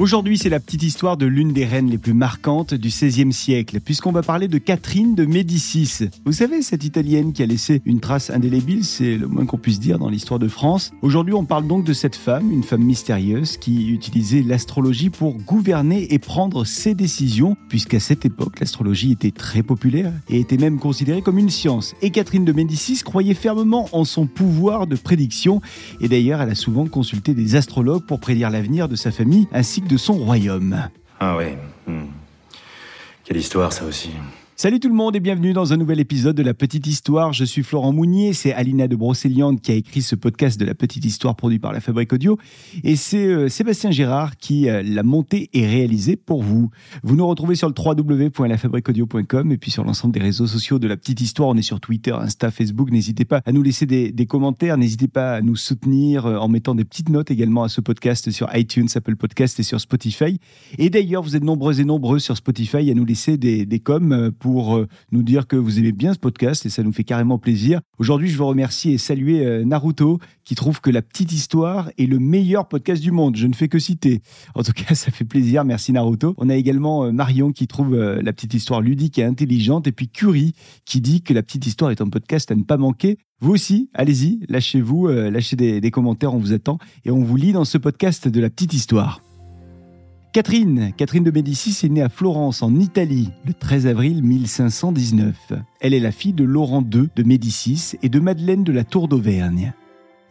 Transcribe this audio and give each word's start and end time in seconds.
Aujourd'hui, 0.00 0.36
c'est 0.36 0.48
la 0.48 0.58
petite 0.58 0.82
histoire 0.82 1.16
de 1.16 1.24
l'une 1.24 1.52
des 1.52 1.64
reines 1.64 1.88
les 1.88 1.98
plus 1.98 2.14
marquantes 2.14 2.74
du 2.74 2.88
XVIe 2.88 3.32
siècle, 3.32 3.78
puisqu'on 3.78 4.10
va 4.10 4.22
parler 4.22 4.48
de 4.48 4.58
Catherine 4.58 5.14
de 5.14 5.24
Médicis. 5.24 6.08
Vous 6.26 6.32
savez, 6.32 6.62
cette 6.62 6.82
italienne 6.82 7.32
qui 7.32 7.44
a 7.44 7.46
laissé 7.46 7.80
une 7.84 8.00
trace 8.00 8.28
indélébile, 8.30 8.84
c'est 8.84 9.16
le 9.16 9.28
moins 9.28 9.46
qu'on 9.46 9.56
puisse 9.56 9.78
dire 9.78 10.00
dans 10.00 10.08
l'histoire 10.08 10.40
de 10.40 10.48
France. 10.48 10.90
Aujourd'hui, 11.00 11.32
on 11.32 11.44
parle 11.44 11.68
donc 11.68 11.84
de 11.84 11.92
cette 11.92 12.16
femme, 12.16 12.50
une 12.50 12.64
femme 12.64 12.82
mystérieuse, 12.82 13.56
qui 13.56 13.88
utilisait 13.90 14.42
l'astrologie 14.42 15.10
pour 15.10 15.34
gouverner 15.34 16.12
et 16.12 16.18
prendre 16.18 16.64
ses 16.64 16.96
décisions, 16.96 17.56
puisqu'à 17.68 18.00
cette 18.00 18.26
époque, 18.26 18.58
l'astrologie 18.58 19.12
était 19.12 19.30
très 19.30 19.62
populaire 19.62 20.12
et 20.28 20.40
était 20.40 20.58
même 20.58 20.80
considérée 20.80 21.22
comme 21.22 21.38
une 21.38 21.50
science. 21.50 21.94
Et 22.02 22.10
Catherine 22.10 22.44
de 22.44 22.52
Médicis 22.52 23.00
croyait 23.04 23.32
fermement 23.32 23.88
en 23.92 24.04
son 24.04 24.26
pouvoir 24.26 24.88
de 24.88 24.96
prédiction, 24.96 25.62
et 26.00 26.08
d'ailleurs, 26.08 26.42
elle 26.42 26.50
a 26.50 26.56
souvent 26.56 26.86
consulté 26.86 27.32
des 27.32 27.54
astrologues 27.54 28.04
pour 28.04 28.18
prédire 28.18 28.50
l'avenir 28.50 28.88
de 28.88 28.96
sa 28.96 29.12
famille 29.12 29.46
ainsi 29.52 29.82
que 29.82 29.83
de 29.84 29.96
son 29.96 30.14
royaume. 30.14 30.88
Ah 31.20 31.36
ouais. 31.36 31.58
hmm. 31.86 32.06
Quelle 33.24 33.36
histoire 33.36 33.72
ça 33.72 33.84
aussi. 33.84 34.10
Salut 34.56 34.78
tout 34.78 34.88
le 34.88 34.94
monde 34.94 35.16
et 35.16 35.20
bienvenue 35.20 35.52
dans 35.52 35.72
un 35.72 35.76
nouvel 35.76 35.98
épisode 35.98 36.36
de 36.36 36.42
La 36.44 36.54
Petite 36.54 36.86
Histoire. 36.86 37.32
Je 37.32 37.44
suis 37.44 37.64
Florent 37.64 37.92
Mounier, 37.92 38.32
c'est 38.32 38.52
Alina 38.52 38.86
de 38.86 38.94
Brocéliande 38.94 39.60
qui 39.60 39.72
a 39.72 39.74
écrit 39.74 40.00
ce 40.00 40.14
podcast 40.14 40.60
de 40.60 40.64
La 40.64 40.76
Petite 40.76 41.04
Histoire 41.04 41.34
produit 41.34 41.58
par 41.58 41.72
la 41.72 41.80
Fabrique 41.80 42.12
Audio 42.12 42.38
et 42.84 42.94
c'est 42.94 43.26
euh, 43.26 43.48
Sébastien 43.48 43.90
Gérard 43.90 44.36
qui 44.36 44.68
euh, 44.68 44.80
l'a 44.84 45.02
monté 45.02 45.50
et 45.54 45.66
réalisé 45.66 46.14
pour 46.14 46.44
vous. 46.44 46.70
Vous 47.02 47.16
nous 47.16 47.26
retrouvez 47.26 47.56
sur 47.56 47.68
le 47.68 47.74
www.lafabriqueaudio.com 47.76 49.50
et 49.50 49.58
puis 49.58 49.72
sur 49.72 49.82
l'ensemble 49.82 50.14
des 50.14 50.20
réseaux 50.20 50.46
sociaux 50.46 50.78
de 50.78 50.86
La 50.86 50.96
Petite 50.96 51.20
Histoire. 51.20 51.48
On 51.48 51.56
est 51.56 51.62
sur 51.62 51.80
Twitter, 51.80 52.12
Insta, 52.12 52.52
Facebook. 52.52 52.92
N'hésitez 52.92 53.24
pas 53.24 53.42
à 53.44 53.50
nous 53.50 53.62
laisser 53.62 53.86
des, 53.86 54.26
commentaires, 54.26 54.78
n'hésitez 54.78 55.08
pas 55.08 55.34
à 55.34 55.40
nous 55.40 55.56
soutenir 55.56 56.26
euh, 56.26 56.36
en 56.36 56.46
mettant 56.46 56.76
des 56.76 56.84
petites 56.84 57.08
notes 57.08 57.32
également 57.32 57.64
à 57.64 57.68
ce 57.68 57.80
podcast 57.80 58.30
sur 58.30 58.48
iTunes, 58.54 58.86
Apple 58.94 59.16
Podcast 59.16 59.58
et 59.58 59.64
sur 59.64 59.80
Spotify. 59.80 60.38
Et 60.78 60.90
d'ailleurs, 60.90 61.24
vous 61.24 61.34
êtes 61.34 61.42
nombreux 61.42 61.80
et 61.80 61.84
nombreux 61.84 62.20
sur 62.20 62.36
Spotify 62.36 62.88
à 62.88 62.94
nous 62.94 63.04
laisser 63.04 63.36
des, 63.36 63.80
coms 63.80 64.30
pour 64.44 64.76
euh, 64.76 64.86
nous 65.10 65.22
dire 65.22 65.46
que 65.46 65.56
vous 65.56 65.78
aimez 65.78 65.92
bien 65.92 66.12
ce 66.12 66.18
podcast 66.18 66.66
et 66.66 66.68
ça 66.68 66.82
nous 66.82 66.92
fait 66.92 67.02
carrément 67.02 67.38
plaisir. 67.38 67.80
Aujourd'hui, 67.96 68.28
je 68.28 68.36
veux 68.36 68.44
remercier 68.44 68.92
et 68.92 68.98
saluer 68.98 69.42
euh, 69.42 69.64
Naruto 69.64 70.18
qui 70.44 70.54
trouve 70.54 70.82
que 70.82 70.90
La 70.90 71.00
Petite 71.00 71.32
Histoire 71.32 71.90
est 71.96 72.04
le 72.04 72.18
meilleur 72.18 72.68
podcast 72.68 73.00
du 73.02 73.10
monde. 73.10 73.36
Je 73.36 73.46
ne 73.46 73.54
fais 73.54 73.68
que 73.68 73.78
citer. 73.78 74.20
En 74.54 74.62
tout 74.62 74.72
cas, 74.72 74.94
ça 74.94 75.10
fait 75.10 75.24
plaisir. 75.24 75.64
Merci 75.64 75.92
Naruto. 75.92 76.34
On 76.36 76.50
a 76.50 76.56
également 76.56 77.06
euh, 77.06 77.10
Marion 77.10 77.52
qui 77.52 77.66
trouve 77.66 77.96
La 77.96 78.34
Petite 78.34 78.52
Histoire 78.52 78.82
ludique 78.82 79.18
et 79.18 79.24
intelligente 79.24 79.86
et 79.86 79.92
puis 79.92 80.10
Curie 80.10 80.52
qui 80.84 81.00
dit 81.00 81.22
que 81.22 81.32
La 81.32 81.42
Petite 81.42 81.66
Histoire 81.66 81.90
est 81.90 82.02
un 82.02 82.10
podcast 82.10 82.50
à 82.50 82.54
ne 82.54 82.64
pas 82.64 82.76
manquer. 82.76 83.16
Vous 83.40 83.52
aussi, 83.52 83.88
allez-y, 83.94 84.40
lâchez-vous, 84.50 85.08
lâchez 85.08 85.56
des, 85.56 85.80
des 85.80 85.90
commentaires, 85.90 86.34
on 86.34 86.38
vous 86.38 86.52
attend 86.52 86.76
et 87.06 87.10
on 87.10 87.24
vous 87.24 87.36
lit 87.36 87.52
dans 87.52 87.64
ce 87.64 87.78
podcast 87.78 88.28
de 88.28 88.40
La 88.42 88.50
Petite 88.50 88.74
Histoire. 88.74 89.23
Catherine, 90.34 90.92
Catherine 90.96 91.22
de 91.22 91.30
Médicis 91.30 91.86
est 91.86 91.88
née 91.88 92.02
à 92.02 92.08
Florence 92.08 92.64
en 92.64 92.74
Italie 92.74 93.30
le 93.46 93.54
13 93.54 93.86
avril 93.86 94.24
1519. 94.24 95.52
Elle 95.80 95.94
est 95.94 96.00
la 96.00 96.10
fille 96.10 96.32
de 96.32 96.42
Laurent 96.42 96.82
II 96.82 97.08
de 97.14 97.22
Médicis 97.22 97.92
et 98.02 98.08
de 98.08 98.18
Madeleine 98.18 98.64
de 98.64 98.72
la 98.72 98.82
Tour 98.82 99.06
d'Auvergne. 99.06 99.74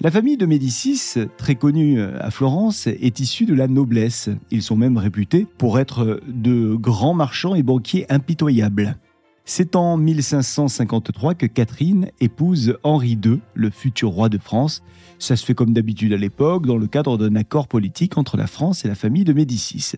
La 0.01 0.11
famille 0.11 0.35
de 0.35 0.45
Médicis, 0.45 1.13
très 1.37 1.55
connue 1.55 2.01
à 2.01 2.31
Florence, 2.31 2.87
est 2.87 3.21
issue 3.21 3.45
de 3.45 3.53
la 3.53 3.69
noblesse. 3.69 4.29
Ils 4.51 4.61
sont 4.61 4.75
même 4.75 4.97
réputés 4.97 5.47
pour 5.57 5.79
être 5.79 6.19
de 6.27 6.75
grands 6.75 7.13
marchands 7.13 7.55
et 7.55 7.63
banquiers 7.63 8.05
impitoyables. 8.09 8.97
C'est 9.45 9.75
en 9.75 9.97
1553 9.97 11.35
que 11.35 11.45
Catherine 11.45 12.09
épouse 12.21 12.77
Henri 12.83 13.19
II, 13.23 13.41
le 13.53 13.69
futur 13.69 14.09
roi 14.09 14.29
de 14.29 14.37
France. 14.37 14.83
Ça 15.19 15.35
se 15.35 15.45
fait 15.45 15.53
comme 15.53 15.73
d'habitude 15.73 16.13
à 16.13 16.17
l'époque, 16.17 16.65
dans 16.65 16.77
le 16.77 16.87
cadre 16.87 17.17
d'un 17.17 17.35
accord 17.35 17.67
politique 17.67 18.17
entre 18.17 18.37
la 18.37 18.47
France 18.47 18.85
et 18.85 18.87
la 18.87 18.95
famille 18.95 19.25
de 19.25 19.33
Médicis. 19.33 19.95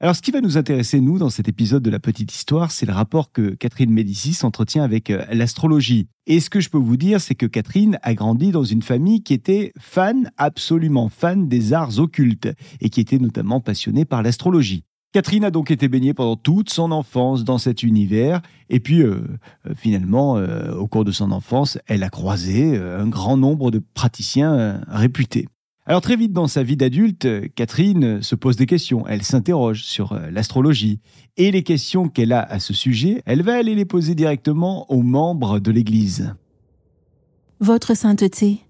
Alors, 0.00 0.16
ce 0.16 0.20
qui 0.20 0.30
va 0.30 0.42
nous 0.42 0.58
intéresser, 0.58 1.00
nous, 1.00 1.18
dans 1.18 1.30
cet 1.30 1.48
épisode 1.48 1.82
de 1.82 1.90
la 1.90 1.98
petite 1.98 2.34
histoire, 2.34 2.70
c'est 2.70 2.84
le 2.84 2.92
rapport 2.92 3.32
que 3.32 3.54
Catherine 3.54 3.90
Médicis 3.90 4.38
entretient 4.42 4.82
avec 4.82 5.10
euh, 5.10 5.24
l'astrologie. 5.30 6.08
Et 6.26 6.40
ce 6.40 6.50
que 6.50 6.60
je 6.60 6.68
peux 6.68 6.78
vous 6.78 6.98
dire, 6.98 7.20
c'est 7.20 7.34
que 7.34 7.46
Catherine 7.46 7.98
a 8.02 8.14
grandi 8.14 8.50
dans 8.50 8.64
une 8.64 8.82
famille 8.82 9.22
qui 9.22 9.32
était 9.32 9.72
fan, 9.78 10.30
absolument 10.36 11.08
fan 11.08 11.48
des 11.48 11.72
arts 11.72 11.98
occultes, 11.98 12.48
et 12.80 12.90
qui 12.90 13.00
était 13.00 13.18
notamment 13.18 13.60
passionnée 13.60 14.04
par 14.04 14.22
l'astrologie. 14.22 14.84
Catherine 15.12 15.44
a 15.44 15.50
donc 15.50 15.70
été 15.70 15.88
baignée 15.88 16.12
pendant 16.12 16.36
toute 16.36 16.70
son 16.70 16.90
enfance 16.92 17.44
dans 17.44 17.58
cet 17.58 17.82
univers, 17.82 18.42
et 18.68 18.80
puis 18.80 19.00
euh, 19.00 19.22
euh, 19.66 19.74
finalement, 19.74 20.36
euh, 20.36 20.74
au 20.74 20.86
cours 20.86 21.04
de 21.04 21.12
son 21.12 21.30
enfance, 21.30 21.78
elle 21.86 22.02
a 22.02 22.10
croisé 22.10 22.76
un 22.76 23.06
grand 23.06 23.36
nombre 23.36 23.70
de 23.70 23.80
praticiens 23.94 24.82
réputés. 24.88 25.48
Alors 25.86 26.00
très 26.00 26.16
vite 26.16 26.32
dans 26.32 26.48
sa 26.48 26.62
vie 26.62 26.76
d'adulte, 26.76 27.26
Catherine 27.54 28.20
se 28.20 28.34
pose 28.34 28.56
des 28.56 28.66
questions, 28.66 29.06
elle 29.06 29.22
s'interroge 29.22 29.84
sur 29.84 30.18
l'astrologie, 30.30 31.00
et 31.36 31.50
les 31.50 31.62
questions 31.62 32.08
qu'elle 32.08 32.32
a 32.32 32.42
à 32.42 32.58
ce 32.58 32.74
sujet, 32.74 33.22
elle 33.24 33.42
va 33.42 33.54
aller 33.54 33.74
les 33.74 33.84
poser 33.84 34.14
directement 34.14 34.90
aux 34.90 35.02
membres 35.02 35.60
de 35.60 35.70
l'Église. 35.70 36.34
Votre 37.60 37.96
sainteté, 37.96 38.60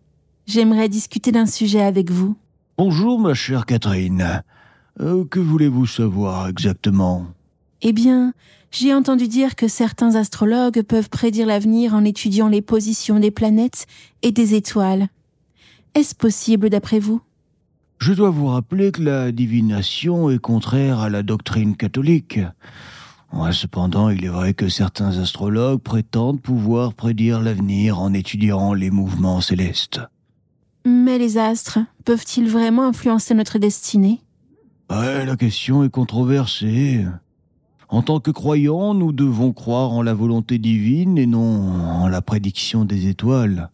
j'aimerais 0.46 0.88
discuter 0.88 1.32
d'un 1.32 1.46
sujet 1.46 1.80
avec 1.80 2.10
vous. 2.10 2.36
Bonjour 2.78 3.18
ma 3.18 3.32
chère 3.32 3.64
Catherine, 3.64 4.42
Euh, 5.00 5.24
que 5.24 5.40
voulez-vous 5.40 5.86
savoir 5.86 6.48
exactement? 6.48 7.26
Eh 7.82 7.92
bien, 7.92 8.32
j'ai 8.70 8.94
entendu 8.94 9.28
dire 9.28 9.54
que 9.54 9.68
certains 9.68 10.14
astrologues 10.14 10.82
peuvent 10.82 11.10
prédire 11.10 11.46
l'avenir 11.46 11.94
en 11.94 12.04
étudiant 12.04 12.48
les 12.48 12.62
positions 12.62 13.20
des 13.20 13.30
planètes 13.30 13.86
et 14.22 14.32
des 14.32 14.54
étoiles. 14.54 15.08
Est-ce 15.94 16.14
possible 16.14 16.70
d'après 16.70 16.98
vous? 16.98 17.20
Je 17.98 18.12
dois 18.12 18.30
vous 18.30 18.46
rappeler 18.46 18.92
que 18.92 19.02
la 19.02 19.32
divination 19.32 20.30
est 20.30 20.38
contraire 20.38 21.00
à 21.00 21.08
la 21.08 21.22
doctrine 21.22 21.76
catholique. 21.76 22.40
Cependant, 23.52 24.08
il 24.08 24.24
est 24.24 24.28
vrai 24.28 24.54
que 24.54 24.68
certains 24.68 25.18
astrologues 25.18 25.80
prétendent 25.80 26.40
pouvoir 26.40 26.94
prédire 26.94 27.40
l'avenir 27.40 28.00
en 28.00 28.12
étudiant 28.14 28.72
les 28.72 28.90
mouvements 28.90 29.40
célestes. 29.40 30.00
Mais 30.86 31.18
les 31.18 31.36
astres 31.36 31.78
peuvent-ils 32.04 32.48
vraiment 32.48 32.86
influencer 32.86 33.34
notre 33.34 33.58
destinée? 33.58 34.20
Ouais, 34.88 35.26
la 35.26 35.36
question 35.36 35.82
est 35.82 35.90
controversée. 35.90 37.04
En 37.88 38.02
tant 38.02 38.20
que 38.20 38.30
croyants, 38.30 38.94
nous 38.94 39.12
devons 39.12 39.52
croire 39.52 39.92
en 39.92 40.02
la 40.02 40.14
volonté 40.14 40.58
divine 40.58 41.18
et 41.18 41.26
non 41.26 41.72
en 41.72 42.08
la 42.08 42.22
prédiction 42.22 42.84
des 42.84 43.08
étoiles. 43.08 43.70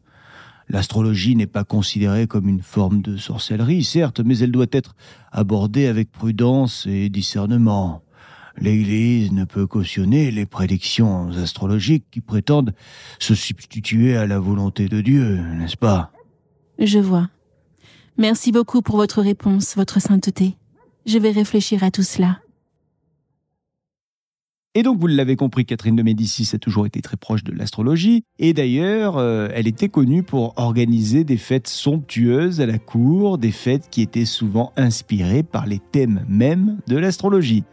L'astrologie 0.69 1.37
n'est 1.37 1.47
pas 1.47 1.65
considérée 1.65 2.27
comme 2.27 2.49
une 2.49 2.63
forme 2.63 3.03
de 3.03 3.19
sorcellerie, 3.19 3.85
certes, 3.85 4.21
mais 4.21 4.39
elle 4.39 4.53
doit 4.53 4.67
être 4.73 4.95
abordée 5.31 5.87
avec 5.87 6.11
prudence 6.11 6.87
et 6.89 7.11
discernement. 7.11 8.03
L'Église 8.59 9.33
ne 9.33 9.45
peut 9.45 9.67
cautionner 9.67 10.31
les 10.31 10.47
prédictions 10.47 11.31
astrologiques 11.33 12.07
qui 12.11 12.21
prétendent 12.21 12.75
se 13.19 13.35
substituer 13.35 14.17
à 14.17 14.27
la 14.27 14.39
volonté 14.39 14.89
de 14.89 15.03
Dieu, 15.03 15.41
n'est-ce 15.59 15.77
pas? 15.77 16.11
Je 16.79 16.99
vois. 16.99 17.29
Merci 18.19 18.53
beaucoup 18.53 18.83
pour 18.83 18.97
votre 18.97 19.21
réponse, 19.21 19.75
votre 19.77 20.01
sainteté. 20.01 20.57
Je 21.07 21.19
vais 21.19 21.31
réfléchir 21.31 21.83
à 21.85 21.91
tout 21.91 22.03
cela. 22.03 22.39
Et 24.75 24.83
donc, 24.83 24.99
vous 24.99 25.07
l'avez 25.07 25.37
compris, 25.37 25.67
Catherine 25.67 25.97
de 25.97 26.03
Médicis 26.03 26.49
a 26.55 26.59
toujours 26.59 26.87
été 26.87 27.03
très 27.03 27.19
proche 27.19 27.45
de 27.45 27.53
l'astrologie. 27.53 28.25
Et 28.39 28.55
d'ailleurs, 28.55 29.19
euh, 29.19 29.49
elle 29.53 29.69
était 29.69 29.91
connue 29.91 30.23
pour 30.23 30.55
organiser 30.57 31.25
des 31.25 31.37
fêtes 31.37 31.69
somptueuses 31.69 32.63
à 32.63 32.67
la 32.67 32.79
cour, 32.79 33.37
des 33.37 33.51
fêtes 33.51 33.89
qui 33.91 34.01
étaient 34.01 34.25
souvent 34.25 34.73
inspirées 34.77 35.43
par 35.43 35.67
les 35.67 35.79
thèmes 35.79 36.25
mêmes 36.27 36.79
de 36.87 36.97
l'astrologie. 36.97 37.65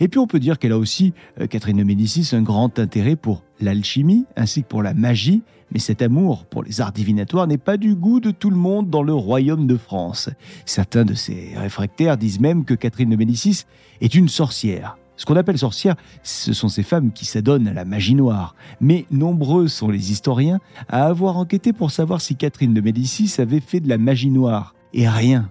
Et 0.00 0.08
puis, 0.08 0.18
on 0.18 0.26
peut 0.26 0.40
dire 0.40 0.58
qu'elle 0.58 0.72
a 0.72 0.78
aussi, 0.78 1.14
euh, 1.40 1.46
Catherine 1.46 1.78
de 1.78 1.84
Médicis, 1.84 2.36
un 2.36 2.42
grand 2.42 2.78
intérêt 2.78 3.16
pour 3.16 3.44
l'alchimie 3.58 4.26
ainsi 4.36 4.62
que 4.62 4.68
pour 4.68 4.82
la 4.82 4.92
magie. 4.92 5.42
Mais 5.72 5.78
cet 5.78 6.02
amour 6.02 6.44
pour 6.44 6.62
les 6.62 6.80
arts 6.80 6.92
divinatoires 6.92 7.46
n'est 7.46 7.58
pas 7.58 7.76
du 7.76 7.94
goût 7.94 8.20
de 8.20 8.30
tout 8.30 8.50
le 8.50 8.56
monde 8.56 8.90
dans 8.90 9.02
le 9.02 9.14
royaume 9.14 9.66
de 9.66 9.76
France. 9.76 10.28
Certains 10.66 11.04
de 11.04 11.14
ces 11.14 11.54
réfractaires 11.56 12.16
disent 12.16 12.40
même 12.40 12.64
que 12.64 12.74
Catherine 12.74 13.10
de 13.10 13.16
Médicis 13.16 13.64
est 14.00 14.14
une 14.14 14.28
sorcière. 14.28 14.96
Ce 15.16 15.26
qu'on 15.26 15.36
appelle 15.36 15.58
sorcière, 15.58 15.94
ce 16.22 16.52
sont 16.52 16.68
ces 16.68 16.82
femmes 16.82 17.12
qui 17.12 17.24
s'adonnent 17.24 17.68
à 17.68 17.72
la 17.72 17.84
magie 17.84 18.14
noire. 18.14 18.54
Mais 18.80 19.06
nombreux 19.10 19.68
sont 19.68 19.88
les 19.88 20.10
historiens 20.10 20.58
à 20.88 21.06
avoir 21.06 21.36
enquêté 21.36 21.72
pour 21.72 21.90
savoir 21.90 22.20
si 22.20 22.34
Catherine 22.34 22.74
de 22.74 22.80
Médicis 22.80 23.40
avait 23.40 23.60
fait 23.60 23.80
de 23.80 23.88
la 23.88 23.98
magie 23.98 24.30
noire. 24.30 24.74
Et 24.94 25.08
rien. 25.08 25.50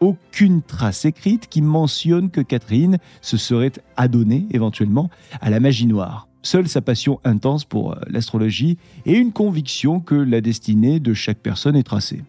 Aucune 0.00 0.62
trace 0.62 1.04
écrite 1.04 1.48
qui 1.48 1.62
mentionne 1.62 2.30
que 2.30 2.40
Catherine 2.40 2.98
se 3.20 3.36
serait 3.36 3.72
adonnée 3.96 4.46
éventuellement 4.50 5.10
à 5.40 5.50
la 5.50 5.60
magie 5.60 5.86
noire. 5.86 6.28
Seule 6.42 6.68
sa 6.68 6.80
passion 6.80 7.20
intense 7.24 7.64
pour 7.64 7.92
euh, 7.92 8.00
l'astrologie 8.08 8.78
et 9.06 9.14
une 9.14 9.32
conviction 9.32 10.00
que 10.00 10.14
la 10.14 10.40
destinée 10.40 11.00
de 11.00 11.12
chaque 11.14 11.38
personne 11.38 11.76
est 11.76 11.82
tracée. 11.82 12.22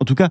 En 0.00 0.04
tout 0.04 0.14
cas, 0.14 0.28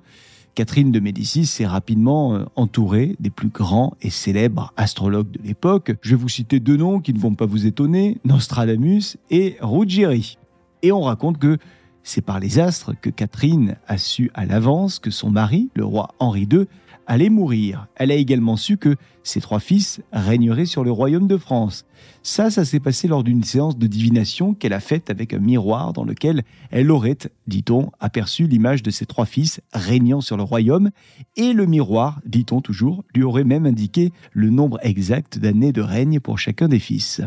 Catherine 0.54 0.92
de 0.92 1.00
Médicis 1.00 1.46
s'est 1.46 1.66
rapidement 1.66 2.34
euh, 2.34 2.44
entourée 2.54 3.16
des 3.18 3.30
plus 3.30 3.48
grands 3.48 3.94
et 4.00 4.10
célèbres 4.10 4.72
astrologues 4.76 5.32
de 5.32 5.42
l'époque. 5.42 5.92
Je 6.00 6.10
vais 6.10 6.22
vous 6.22 6.28
citer 6.28 6.60
deux 6.60 6.76
noms 6.76 7.00
qui 7.00 7.12
ne 7.12 7.18
vont 7.18 7.34
pas 7.34 7.46
vous 7.46 7.66
étonner, 7.66 8.18
Nostradamus 8.24 9.16
et 9.30 9.56
Ruggieri. 9.60 10.38
Et 10.82 10.92
on 10.92 11.00
raconte 11.00 11.38
que 11.38 11.58
c'est 12.04 12.20
par 12.20 12.38
les 12.38 12.60
astres 12.60 12.92
que 13.00 13.10
Catherine 13.10 13.76
a 13.88 13.98
su 13.98 14.30
à 14.34 14.46
l'avance 14.46 15.00
que 15.00 15.10
son 15.10 15.30
mari, 15.30 15.70
le 15.74 15.84
roi 15.84 16.14
Henri 16.20 16.46
II, 16.50 16.66
allait 17.06 17.30
mourir. 17.30 17.86
Elle 17.96 18.10
a 18.10 18.14
également 18.14 18.56
su 18.56 18.76
que 18.76 18.96
ses 19.22 19.40
trois 19.40 19.60
fils 19.60 20.00
régneraient 20.12 20.66
sur 20.66 20.84
le 20.84 20.90
royaume 20.90 21.26
de 21.26 21.36
France. 21.36 21.86
Ça, 22.22 22.50
ça 22.50 22.64
s'est 22.64 22.80
passé 22.80 23.08
lors 23.08 23.24
d'une 23.24 23.44
séance 23.44 23.78
de 23.78 23.86
divination 23.86 24.54
qu'elle 24.54 24.72
a 24.72 24.80
faite 24.80 25.10
avec 25.10 25.32
un 25.34 25.38
miroir 25.38 25.92
dans 25.92 26.04
lequel 26.04 26.42
elle 26.70 26.90
aurait, 26.90 27.18
dit-on, 27.46 27.90
aperçu 28.00 28.46
l'image 28.46 28.82
de 28.82 28.90
ses 28.90 29.06
trois 29.06 29.26
fils 29.26 29.60
régnant 29.72 30.20
sur 30.20 30.36
le 30.36 30.42
royaume, 30.42 30.90
et 31.36 31.52
le 31.52 31.66
miroir, 31.66 32.20
dit-on 32.26 32.60
toujours, 32.60 33.04
lui 33.14 33.22
aurait 33.22 33.44
même 33.44 33.66
indiqué 33.66 34.12
le 34.32 34.50
nombre 34.50 34.78
exact 34.82 35.38
d'années 35.38 35.72
de 35.72 35.82
règne 35.82 36.20
pour 36.20 36.38
chacun 36.38 36.68
des 36.68 36.78
fils. 36.78 37.20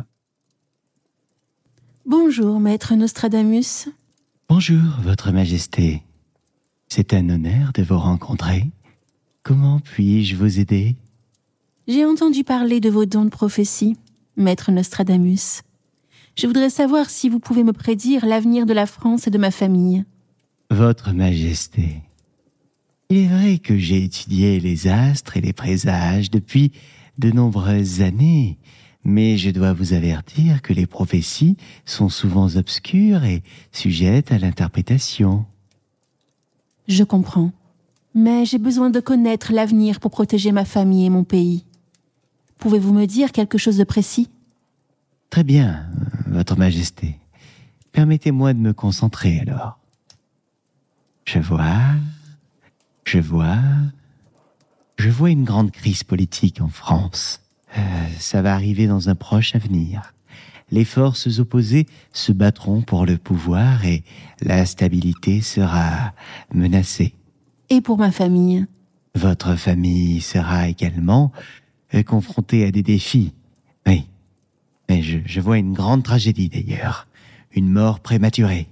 Bonjour, 2.06 2.59
maître 2.59 2.95
Nostradamus. 2.95 3.89
Bonjour, 4.47 4.81
Votre 5.03 5.31
Majesté. 5.31 6.03
C'est 6.88 7.13
un 7.13 7.27
honneur 7.30 7.73
de 7.73 7.83
vous 7.83 7.97
rencontrer. 7.97 8.65
Comment 9.47 9.79
puis-je 9.79 10.35
vous 10.35 10.59
aider? 10.59 10.97
J'ai 11.88 12.03
entendu 12.03 12.44
parler 12.44 12.81
de 12.81 12.89
vos 12.89 13.05
dons 13.05 13.23
de 13.23 13.29
prophétie, 13.29 13.95
maître 14.35 14.73
Nostradamus. 14.73 15.61
Je 16.35 16.47
voudrais 16.47 16.69
savoir 16.69 17.09
si 17.09 17.29
vous 17.29 17.39
pouvez 17.39 17.63
me 17.63 17.71
prédire 17.71 18.25
l'avenir 18.25 18.65
de 18.65 18.73
la 18.73 18.85
France 18.85 19.25
et 19.25 19.29
de 19.29 19.38
ma 19.38 19.49
famille. 19.49 20.03
Votre 20.69 21.13
Majesté, 21.13 22.01
il 23.09 23.19
est 23.19 23.27
vrai 23.27 23.57
que 23.59 23.77
j'ai 23.77 24.03
étudié 24.03 24.59
les 24.59 24.89
astres 24.89 25.38
et 25.38 25.41
les 25.41 25.53
présages 25.53 26.29
depuis 26.29 26.73
de 27.17 27.31
nombreuses 27.31 28.01
années, 28.01 28.57
mais 29.05 29.38
je 29.38 29.51
dois 29.51 29.71
vous 29.71 29.94
avertir 29.94 30.61
que 30.61 30.73
les 30.73 30.88
prophéties 30.88 31.55
sont 31.85 32.09
souvent 32.09 32.57
obscures 32.57 33.23
et 33.23 33.44
sujettes 33.71 34.33
à 34.33 34.39
l'interprétation. 34.39 35.45
Je 36.89 37.05
comprends. 37.05 37.53
Mais 38.19 38.46
j'ai 38.46 38.58
besoin 38.58 38.90
de 38.90 39.00
connaître 39.00 39.54
l'avenir 39.54 40.00
pour 40.00 40.10
protéger 40.10 40.52
ma 40.52 40.66
famille 40.66 41.06
et 41.06 41.10
mon 41.12 41.24
pays. 41.24 41.66
Pouvez-vous 42.58 42.92
me 42.92 43.06
dire 43.06 43.31
quelque 43.31 43.60
chose 43.60 43.78
de 43.78 43.84
précis? 43.84 44.28
Très 45.30 45.44
bien, 45.44 45.86
Votre 46.25 46.58
Majesté. 46.58 47.19
Permettez-moi 47.92 48.56
de 48.56 48.60
me 48.60 48.74
concentrer 48.74 49.40
alors. 49.42 49.78
Je 51.25 51.38
vois, 51.38 51.94
je 53.04 53.19
vois, 53.19 53.60
je 54.98 55.10
vois 55.10 55.30
une 55.30 55.44
grande 55.44 55.69
crise 55.69 56.04
politique 56.04 56.60
en 56.60 56.69
France. 56.69 57.42
Euh, 57.78 57.81
ça 58.18 58.42
va 58.42 58.56
arriver 58.56 58.88
dans 58.88 59.10
un 59.10 59.16
proche 59.16 59.54
avenir. 59.54 60.16
Les 60.72 60.86
forces 60.86 61.38
opposées 61.38 61.86
se 62.14 62.31
battront 62.31 62.81
pour 62.81 63.06
le 63.06 63.19
pouvoir 63.19 63.86
et 63.86 64.04
la 64.42 64.66
stabilité 64.66 65.42
sera 65.42 66.14
menacée. 66.52 67.14
Et 67.69 67.81
pour 67.81 67.98
ma 67.98 68.12
famille 68.12 68.66
Votre 69.16 69.56
famille 69.56 70.22
sera 70.22 70.68
également 70.68 71.31
euh, 71.94 72.04
confrontée 72.04 72.66
à 72.66 72.72
des 72.72 72.84
défis. 72.84 73.34
Oui. 73.86 74.06
Mais 74.90 75.02
je, 75.02 75.19
je 75.25 75.42
vois 75.42 75.58
une 75.58 75.74
grande 75.74 76.04
tragédie 76.04 76.50
d'ailleurs. 76.50 77.08
Une 77.54 77.69
mort 77.69 78.00
prématurée. 78.00 78.68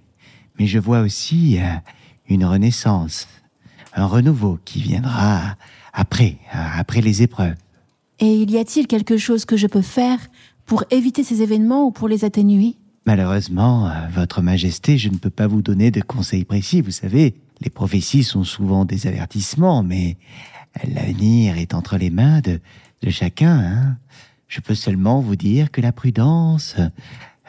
Mais 0.60 0.68
je 0.68 0.80
vois 0.80 1.02
aussi 1.02 1.60
euh, 1.60 1.66
une 2.30 2.46
renaissance. 2.46 3.28
Un 3.94 4.06
renouveau 4.06 4.60
qui 4.66 4.82
viendra 4.82 5.56
après, 5.94 6.38
après 6.52 7.02
les 7.02 7.22
épreuves. 7.22 7.56
Et 8.20 8.34
il 8.42 8.52
y 8.52 8.58
a-t-il 8.58 8.88
quelque 8.88 9.18
chose 9.18 9.46
que 9.46 9.58
je 9.58 9.68
peux 9.68 9.82
faire 9.82 10.20
pour 10.66 10.84
éviter 10.90 11.24
ces 11.24 11.42
événements 11.42 11.86
ou 11.86 11.92
pour 11.92 12.08
les 12.08 12.26
atténuer? 12.26 12.76
Malheureusement, 13.06 13.88
euh, 13.88 13.92
Votre 14.14 14.42
Majesté, 14.42 14.98
je 14.98 15.10
ne 15.10 15.18
peux 15.18 15.30
pas 15.30 15.48
vous 15.48 15.62
donner 15.62 15.92
de 15.92 16.02
conseils 16.02 16.46
précis. 16.46 16.82
Vous 16.82 16.92
savez, 16.92 17.36
les 17.62 17.70
prophéties 17.70 18.24
sont 18.24 18.44
souvent 18.44 18.86
des 18.86 19.08
avertissements, 19.08 19.84
mais 19.84 20.18
l'avenir 20.84 21.58
est 21.58 21.74
entre 21.74 21.98
les 21.98 22.10
mains 22.10 22.42
de, 22.42 22.60
de 23.02 23.10
chacun. 23.10 23.58
Hein. 23.58 23.98
Je 24.48 24.62
peux 24.62 24.76
seulement 24.76 25.22
vous 25.22 25.36
dire 25.36 25.72
que 25.72 25.82
la 25.82 25.92
prudence, 25.92 26.76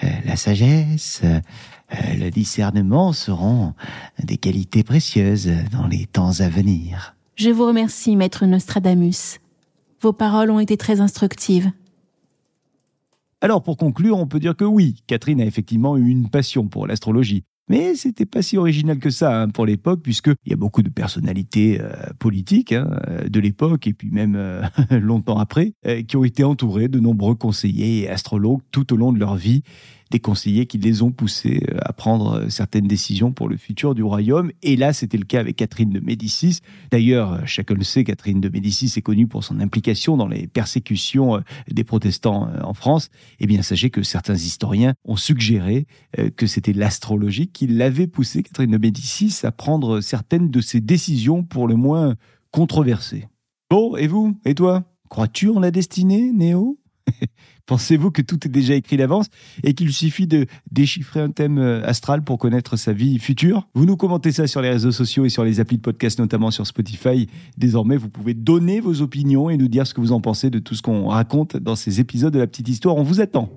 euh, 0.02 0.08
la 0.24 0.36
sagesse, 0.36 1.22
euh, 1.24 1.40
le 2.18 2.30
discernement 2.30 3.12
seront 3.12 3.74
des 4.22 4.36
qualités 4.36 4.82
précieuses 4.82 5.50
dans 5.72 5.86
les 5.86 6.06
temps 6.06 6.40
à 6.40 6.48
venir. 6.48 7.14
Je 7.36 7.50
vous 7.50 7.66
remercie, 7.66 8.16
maître 8.16 8.46
Nostradamus. 8.46 9.40
Vos 10.00 10.12
paroles 10.12 10.50
ont 10.50 10.60
été 10.60 10.76
très 10.76 11.00
instructives. 11.00 11.70
Alors 13.40 13.62
pour 13.62 13.76
conclure, 13.76 14.18
on 14.18 14.26
peut 14.26 14.40
dire 14.40 14.56
que 14.56 14.64
oui, 14.64 15.02
Catherine 15.06 15.40
a 15.40 15.44
effectivement 15.44 15.96
eu 15.96 16.08
une 16.08 16.28
passion 16.30 16.66
pour 16.66 16.86
l'astrologie. 16.86 17.44
Mais 17.68 17.96
c'était 17.96 18.26
pas 18.26 18.42
si 18.42 18.56
original 18.56 18.98
que 18.98 19.10
ça 19.10 19.42
hein, 19.42 19.48
pour 19.48 19.66
l'époque, 19.66 20.00
puisqu'il 20.02 20.34
y 20.46 20.52
a 20.52 20.56
beaucoup 20.56 20.82
de 20.82 20.88
personnalités 20.88 21.80
euh, 21.80 21.92
politiques 22.18 22.72
hein, 22.72 22.88
de 23.28 23.40
l'époque, 23.40 23.86
et 23.88 23.92
puis 23.92 24.10
même 24.10 24.36
euh, 24.36 24.62
longtemps 24.90 25.38
après, 25.38 25.72
euh, 25.86 26.02
qui 26.02 26.16
ont 26.16 26.24
été 26.24 26.44
entourées 26.44 26.88
de 26.88 27.00
nombreux 27.00 27.34
conseillers 27.34 28.02
et 28.02 28.08
astrologues 28.08 28.60
tout 28.70 28.92
au 28.92 28.96
long 28.96 29.12
de 29.12 29.18
leur 29.18 29.34
vie 29.34 29.62
des 30.10 30.20
conseillers 30.20 30.66
qui 30.66 30.78
les 30.78 31.02
ont 31.02 31.10
poussés 31.10 31.62
euh, 31.70 31.78
à 31.82 31.92
prendre 31.92 32.34
euh, 32.34 32.48
certaines 32.48 32.86
décisions 32.86 33.32
pour 33.32 33.48
le 33.48 33.56
futur 33.56 33.94
du 33.94 34.02
royaume. 34.02 34.52
Et 34.62 34.76
là, 34.76 34.92
c'était 34.92 35.18
le 35.18 35.24
cas 35.24 35.40
avec 35.40 35.56
Catherine 35.56 35.90
de 35.90 36.00
Médicis. 36.00 36.60
D'ailleurs, 36.90 37.32
euh, 37.32 37.40
chacun 37.44 37.74
le 37.74 37.82
sait, 37.82 38.04
Catherine 38.04 38.40
de 38.40 38.48
Médicis 38.48 38.92
est 38.96 39.02
connue 39.02 39.26
pour 39.26 39.44
son 39.44 39.60
implication 39.60 40.16
dans 40.16 40.28
les 40.28 40.46
persécutions 40.46 41.42
des 41.68 41.84
protestants 41.84 42.48
en 42.62 42.74
France. 42.74 43.08
Eh 43.40 43.46
bien, 43.46 43.62
sachez 43.62 43.90
que 43.90 44.02
certains 44.02 44.34
historiens 44.34 44.94
ont 45.04 45.16
suggéré 45.16 45.86
que 46.36 46.46
c'était 46.46 46.72
l'astrologie 46.72 47.48
qui 47.48 47.66
l'avait 47.66 48.06
poussé, 48.06 48.42
Catherine 48.42 48.70
de 48.70 48.78
Médicis, 48.78 49.40
à 49.44 49.52
prendre 49.52 50.00
certaines 50.00 50.50
de 50.50 50.60
ses 50.60 50.80
décisions 50.80 51.42
pour 51.42 51.66
le 51.68 51.76
moins 51.76 52.14
controversées. 52.50 53.28
Bon, 53.70 53.96
et 53.96 54.06
vous? 54.06 54.38
Et 54.44 54.54
toi? 54.54 54.84
Crois-tu 55.08 55.50
en 55.50 55.60
la 55.60 55.70
destinée, 55.70 56.32
Néo? 56.32 56.78
Pensez-vous 57.66 58.12
que 58.12 58.22
tout 58.22 58.46
est 58.46 58.50
déjà 58.50 58.74
écrit 58.74 58.96
d'avance 58.96 59.26
et 59.64 59.74
qu'il 59.74 59.92
suffit 59.92 60.26
de 60.26 60.46
déchiffrer 60.70 61.20
un 61.20 61.30
thème 61.30 61.58
euh, 61.58 61.84
astral 61.84 62.22
pour 62.22 62.38
connaître 62.38 62.76
sa 62.76 62.92
vie 62.92 63.18
future? 63.18 63.66
Vous 63.74 63.86
nous 63.86 63.96
commentez 63.96 64.30
ça 64.30 64.46
sur 64.46 64.62
les 64.62 64.70
réseaux 64.70 64.92
sociaux 64.92 65.24
et 65.24 65.28
sur 65.28 65.44
les 65.44 65.58
applis 65.58 65.76
de 65.76 65.82
podcast, 65.82 66.18
notamment 66.20 66.52
sur 66.52 66.66
Spotify. 66.66 67.28
Désormais, 67.58 67.96
vous 67.96 68.08
pouvez 68.08 68.34
donner 68.34 68.80
vos 68.80 69.02
opinions 69.02 69.50
et 69.50 69.56
nous 69.56 69.68
dire 69.68 69.86
ce 69.86 69.94
que 69.94 70.00
vous 70.00 70.12
en 70.12 70.20
pensez 70.20 70.48
de 70.48 70.60
tout 70.60 70.74
ce 70.74 70.82
qu'on 70.82 71.08
raconte 71.08 71.56
dans 71.56 71.76
ces 71.76 71.98
épisodes 71.98 72.32
de 72.32 72.38
la 72.38 72.46
petite 72.46 72.68
histoire. 72.68 72.96
On 72.96 73.02
vous 73.02 73.20
attend. 73.20 73.50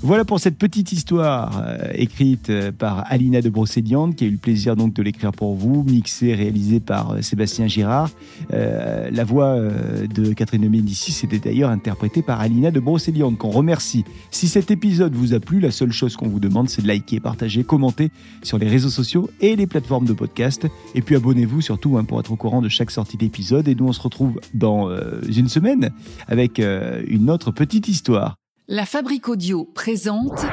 Voilà 0.00 0.24
pour 0.24 0.38
cette 0.38 0.56
petite 0.56 0.92
histoire 0.92 1.60
euh, 1.66 1.90
écrite 1.92 2.50
euh, 2.50 2.70
par 2.70 3.04
Alina 3.08 3.42
de 3.42 3.48
Brocéliande, 3.48 4.14
qui 4.14 4.24
a 4.24 4.26
eu 4.28 4.30
le 4.30 4.36
plaisir 4.36 4.76
donc 4.76 4.94
de 4.94 5.02
l'écrire 5.02 5.32
pour 5.32 5.56
vous, 5.56 5.82
mixée, 5.82 6.34
réalisée 6.34 6.78
par 6.78 7.10
euh, 7.10 7.20
Sébastien 7.20 7.66
Girard. 7.66 8.08
la 8.50 9.24
voix 9.24 9.58
de 9.58 10.32
Catherine 10.32 10.62
de 10.62 10.68
Médicis 10.68 11.24
était 11.24 11.40
d'ailleurs 11.40 11.70
interprétée 11.70 12.22
par 12.22 12.40
Alina 12.40 12.70
de 12.70 12.78
Brocéliande, 12.78 13.38
qu'on 13.38 13.50
remercie. 13.50 14.04
Si 14.30 14.46
cet 14.46 14.70
épisode 14.70 15.14
vous 15.14 15.34
a 15.34 15.40
plu, 15.40 15.58
la 15.58 15.72
seule 15.72 15.92
chose 15.92 16.16
qu'on 16.16 16.28
vous 16.28 16.40
demande, 16.40 16.68
c'est 16.68 16.82
de 16.82 16.86
liker, 16.86 17.18
partager, 17.18 17.64
commenter 17.64 18.10
sur 18.44 18.58
les 18.58 18.68
réseaux 18.68 18.90
sociaux 18.90 19.28
et 19.40 19.56
les 19.56 19.66
plateformes 19.66 20.06
de 20.06 20.12
podcast. 20.12 20.66
Et 20.94 21.02
puis 21.02 21.16
abonnez-vous 21.16 21.60
surtout 21.60 21.98
hein, 21.98 22.04
pour 22.04 22.20
être 22.20 22.30
au 22.30 22.36
courant 22.36 22.62
de 22.62 22.68
chaque 22.68 22.92
sortie 22.92 23.16
d'épisode. 23.16 23.66
Et 23.66 23.74
nous, 23.74 23.88
on 23.88 23.92
se 23.92 24.00
retrouve 24.00 24.40
dans 24.54 24.88
une 25.28 25.48
semaine 25.48 25.90
avec 26.28 26.60
une 26.60 27.30
autre 27.30 27.50
petite 27.50 27.88
histoire. 27.88 28.36
La 28.70 28.84
Fabrique 28.84 29.30
Audio 29.30 29.64
présente 29.64 30.44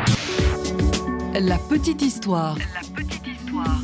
La 1.37 1.57
Petite 1.57 2.01
Histoire. 2.01 2.57
La 2.57 3.03
Petite 3.03 3.27
Histoire. 3.27 3.81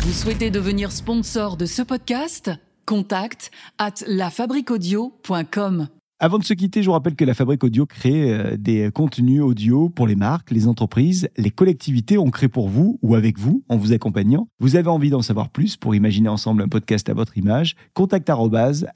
Vous 0.00 0.12
souhaitez 0.12 0.50
devenir 0.50 0.90
sponsor 0.90 1.58
de 1.58 1.66
ce 1.66 1.82
podcast? 1.82 2.50
Contact 2.86 3.50
at 3.76 3.92
lafabriquaudio.com. 4.06 5.88
Avant 6.18 6.38
de 6.38 6.44
se 6.44 6.54
quitter, 6.54 6.82
je 6.82 6.86
vous 6.86 6.94
rappelle 6.94 7.14
que 7.14 7.26
la 7.26 7.34
Fabrique 7.34 7.62
Audio 7.62 7.84
crée 7.84 8.32
euh, 8.32 8.56
des 8.56 8.90
contenus 8.90 9.42
audio 9.42 9.90
pour 9.90 10.06
les 10.06 10.16
marques, 10.16 10.50
les 10.50 10.66
entreprises, 10.66 11.28
les 11.36 11.50
collectivités. 11.50 12.16
On 12.16 12.30
crée 12.30 12.48
pour 12.48 12.70
vous 12.70 12.98
ou 13.02 13.16
avec 13.16 13.38
vous, 13.38 13.62
en 13.68 13.76
vous 13.76 13.92
accompagnant. 13.92 14.48
Vous 14.60 14.76
avez 14.76 14.88
envie 14.88 15.10
d'en 15.10 15.20
savoir 15.20 15.50
plus 15.50 15.76
pour 15.76 15.94
imaginer 15.94 16.30
ensemble 16.30 16.62
un 16.62 16.68
podcast 16.68 17.10
à 17.10 17.12
votre 17.12 17.36
image? 17.36 17.76
Contact 17.92 18.30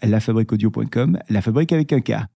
lafabriqueaudio.com, 0.02 1.18
la 1.28 1.42
fabrique 1.42 1.72
avec 1.72 1.92
un 1.92 2.00
K. 2.00 2.24